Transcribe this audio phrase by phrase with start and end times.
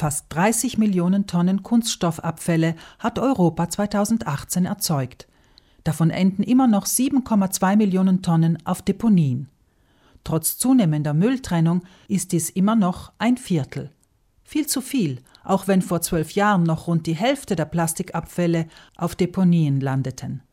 [0.00, 5.26] Fast 30 Millionen Tonnen Kunststoffabfälle hat Europa 2018 erzeugt.
[5.82, 9.48] Davon enden immer noch 7,2 Millionen Tonnen auf Deponien.
[10.22, 13.90] Trotz zunehmender Mülltrennung ist dies immer noch ein Viertel.
[14.44, 19.16] Viel zu viel, auch wenn vor zwölf Jahren noch rund die Hälfte der Plastikabfälle auf
[19.16, 20.44] Deponien landeten.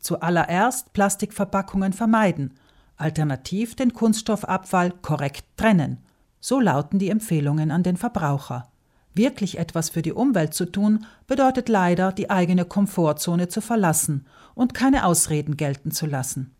[0.00, 2.54] Zuallererst Plastikverpackungen vermeiden,
[2.96, 5.98] alternativ den Kunststoffabfall korrekt trennen.
[6.40, 8.70] So lauten die Empfehlungen an den Verbraucher.
[9.16, 14.74] Wirklich etwas für die Umwelt zu tun, bedeutet leider, die eigene Komfortzone zu verlassen und
[14.74, 16.54] keine Ausreden gelten zu lassen.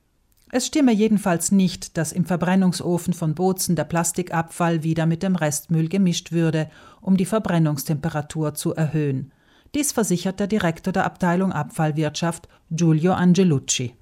[0.50, 5.88] Es stimme jedenfalls nicht, dass im Verbrennungsofen von Bozen der Plastikabfall wieder mit dem Restmüll
[5.88, 6.70] gemischt würde,
[7.02, 9.32] um die Verbrennungstemperatur zu erhöhen.
[9.74, 13.94] Dies versichert der Direktor der Abteilung Abfallwirtschaft Giulio Angelucci.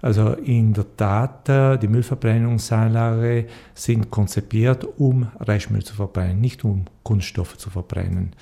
[0.00, 6.84] Also in der Tat, äh, die Müllverbrennungsanlage sind konzipiert, um Restmüll zu verbrennen, nicht um
[7.02, 8.32] Kunststoffe zu verbrennen.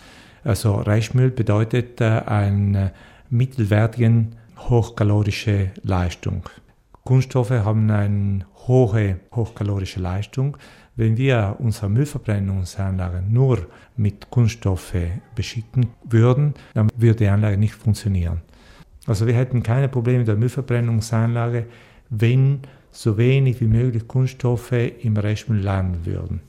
[0.44, 2.92] Also Restmüll bedeutet äh, eine
[3.30, 4.26] mittelwertige
[4.58, 6.48] hochkalorische Leistung.
[7.04, 10.56] Kunststoffe haben eine hohe hochkalorische Leistung.
[10.96, 14.96] Wenn wir unsere Müllverbrennungsanlage nur mit Kunststoffe
[15.34, 18.40] beschicken würden, dann würde die Anlage nicht funktionieren.
[19.06, 21.66] Also wir hätten keine Probleme mit der Müllverbrennungsanlage,
[22.10, 26.40] wenn so wenig wie möglich Kunststoffe im Restmüll landen würden.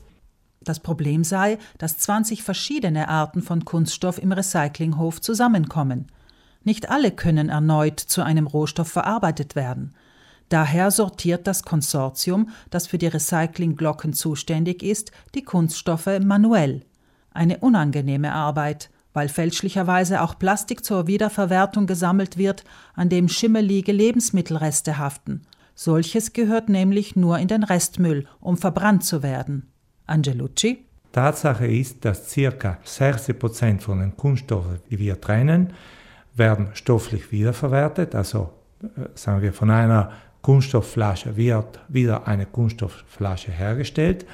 [0.60, 6.06] Das Problem sei, dass 20 verschiedene Arten von Kunststoff im Recyclinghof zusammenkommen.
[6.64, 9.94] Nicht alle können erneut zu einem Rohstoff verarbeitet werden.
[10.48, 16.82] Daher sortiert das Konsortium, das für die Recyclingglocken zuständig ist, die Kunststoffe manuell.
[17.30, 22.62] Eine unangenehme Arbeit, weil fälschlicherweise auch Plastik zur Wiederverwertung gesammelt wird,
[22.94, 25.42] an dem schimmelige Lebensmittelreste haften.
[25.74, 29.72] Solches gehört nämlich nur in den Restmüll, um verbrannt zu werden.
[30.06, 30.84] Angelucci?
[31.10, 32.78] Tatsache ist, dass ca.
[32.84, 35.72] 60 Prozent von den Kunststoffen, die wir trennen,
[36.36, 38.50] werden stofflich wiederverwertet, also
[38.84, 44.26] äh, sagen wir von einer Kunststoffflasche wird wieder eine Kunststoffflasche hergestellt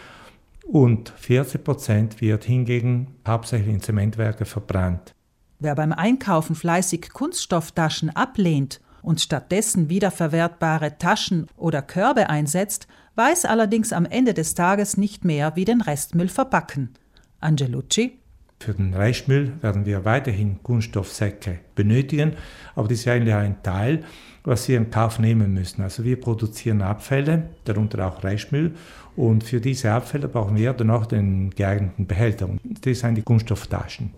[0.67, 5.15] und 40 Prozent wird hingegen hauptsächlich in Zementwerke verbrannt.
[5.61, 13.93] Wer beim Einkaufen fleißig Kunststofftaschen ablehnt und stattdessen wiederverwertbare Taschen oder Körbe einsetzt, weiß allerdings
[13.93, 16.95] am Ende des Tages nicht mehr, wie den Restmüll verpacken.
[17.41, 18.19] Angelucci
[18.61, 22.33] für den Restmüll werden wir weiterhin Kunststoffsäcke benötigen,
[22.75, 24.05] aber das ist eigentlich ein Teil,
[24.45, 25.83] was wir in Kauf nehmen müssen.
[25.83, 28.75] Also wir produzieren Abfälle, darunter auch Restmüll,
[29.17, 32.49] und für diese Abfälle brauchen wir dann auch den geeigneten Behälter.
[32.49, 34.11] Und das sind die Kunststofftaschen.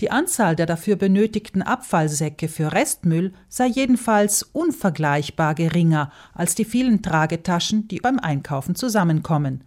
[0.00, 7.02] Die Anzahl der dafür benötigten Abfallsäcke für Restmüll sei jedenfalls unvergleichbar geringer als die vielen
[7.02, 9.64] Tragetaschen, die beim Einkaufen zusammenkommen.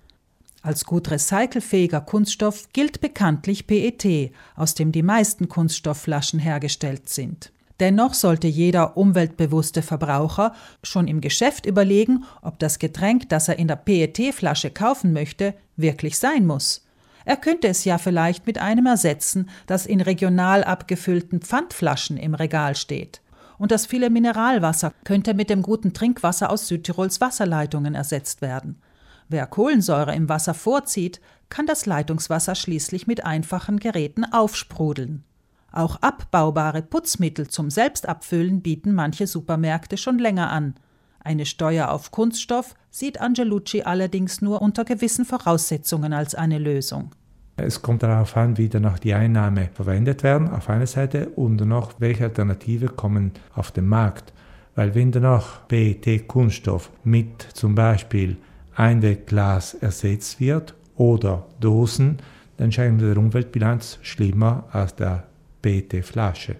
[0.61, 7.51] Als gut recycelfähiger Kunststoff gilt bekanntlich PET, aus dem die meisten Kunststoffflaschen hergestellt sind.
[7.79, 10.53] Dennoch sollte jeder umweltbewusste Verbraucher
[10.83, 16.19] schon im Geschäft überlegen, ob das Getränk, das er in der PET-Flasche kaufen möchte, wirklich
[16.19, 16.85] sein muss.
[17.23, 22.75] Er könnte es ja vielleicht mit einem ersetzen, das in regional abgefüllten Pfandflaschen im Regal
[22.75, 23.21] steht.
[23.57, 28.81] Und das viele Mineralwasser könnte mit dem guten Trinkwasser aus Südtirols Wasserleitungen ersetzt werden.
[29.29, 35.23] Wer Kohlensäure im Wasser vorzieht, kann das Leitungswasser schließlich mit einfachen Geräten aufsprudeln.
[35.71, 40.73] Auch abbaubare Putzmittel zum Selbstabfüllen bieten manche Supermärkte schon länger an.
[41.19, 47.11] Eine Steuer auf Kunststoff sieht Angelucci allerdings nur unter gewissen Voraussetzungen als eine Lösung.
[47.57, 51.93] Es kommt darauf an, wie danach die Einnahmen verwendet werden, auf einer Seite, und noch
[51.99, 54.33] welche Alternative kommen auf den Markt.
[54.75, 58.37] Weil wenn danach PET-Kunststoff mit zum Beispiel
[58.79, 62.17] Einwegglas ersetzt wird oder Dosen,
[62.55, 65.25] dann scheint der Umweltbilanz schlimmer als der
[65.61, 66.55] PET-Flasche.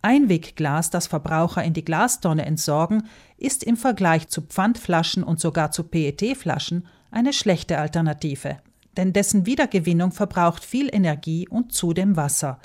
[0.00, 5.82] Einwegglas, das Verbraucher in die Glastonne entsorgen, ist im Vergleich zu Pfandflaschen und sogar zu
[5.82, 8.58] PET-Flaschen eine schlechte Alternative,
[8.96, 12.60] denn dessen Wiedergewinnung verbraucht viel Energie und zudem Wasser.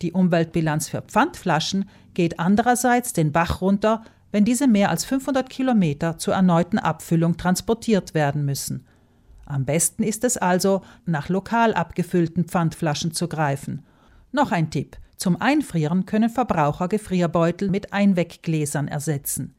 [0.00, 4.02] Die Umweltbilanz für Pfandflaschen geht andererseits den Bach runter,
[4.32, 8.86] wenn diese mehr als 500 Kilometer zur erneuten Abfüllung transportiert werden müssen.
[9.46, 13.84] Am besten ist es also, nach lokal abgefüllten Pfandflaschen zu greifen.
[14.32, 14.96] Noch ein Tipp.
[15.16, 19.54] Zum Einfrieren können Verbraucher Gefrierbeutel mit Einweggläsern ersetzen.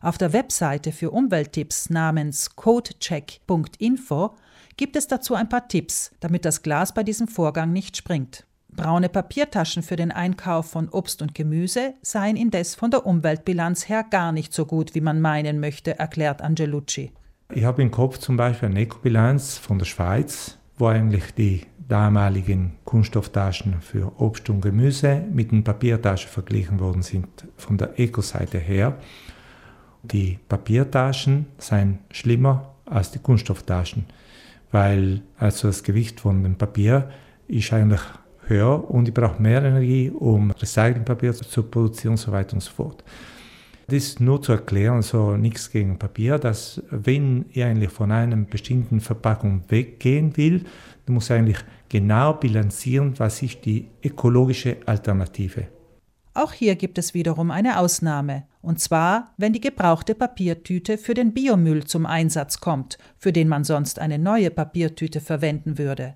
[0.00, 4.34] Auf der Webseite für Umwelttipps namens codecheck.info
[4.76, 8.47] gibt es dazu ein paar Tipps, damit das Glas bei diesem Vorgang nicht springt.
[8.74, 14.04] Braune Papiertaschen für den Einkauf von Obst und Gemüse seien indes von der Umweltbilanz her
[14.08, 17.12] gar nicht so gut, wie man meinen möchte, erklärt Angelucci.
[17.52, 22.76] Ich habe im Kopf zum Beispiel eine Ecobilanz von der Schweiz, wo eigentlich die damaligen
[22.84, 27.26] Kunststofftaschen für Obst und Gemüse mit den Papiertaschen verglichen worden sind
[27.56, 28.98] von der Eco-Seite her.
[30.02, 34.04] Die Papiertaschen seien schlimmer als die Kunststofftaschen,
[34.70, 37.10] weil also das Gewicht von dem Papier
[37.48, 38.02] ist eigentlich
[38.48, 42.70] höher und ich brauche mehr Energie, um Recyclingpapier zu produzieren und so weiter und so
[42.70, 43.04] fort.
[43.86, 48.36] Das ist nur zu erklären, so nichts gegen Papier, dass wenn ich eigentlich von einer
[48.36, 50.64] bestimmten Verpackung weggehen will,
[51.06, 51.58] dann muss ich eigentlich
[51.88, 55.68] genau bilanzieren, was ist die ökologische Alternative.
[56.34, 61.32] Auch hier gibt es wiederum eine Ausnahme, und zwar, wenn die gebrauchte Papiertüte für den
[61.32, 66.14] Biomüll zum Einsatz kommt, für den man sonst eine neue Papiertüte verwenden würde.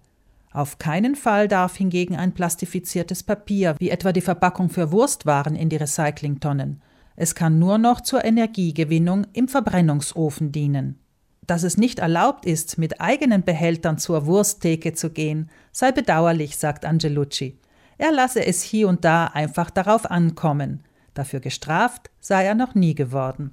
[0.53, 5.69] Auf keinen Fall darf hingegen ein plastifiziertes Papier, wie etwa die Verpackung für Wurstwaren, in
[5.69, 6.83] die Recyclingtonnen.
[7.17, 10.99] Es kann nur noch zur Energiegewinnung im Verbrennungsofen dienen.
[11.47, 16.85] Dass es nicht erlaubt ist, mit eigenen Behältern zur Wursttheke zu gehen, sei bedauerlich, sagt
[16.85, 17.59] Angelucci.
[17.99, 20.85] Er lasse es hier und da einfach darauf ankommen.
[21.15, 23.51] Dafür gestraft sei er noch nie geworden.